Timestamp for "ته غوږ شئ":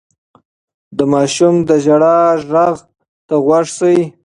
3.27-3.97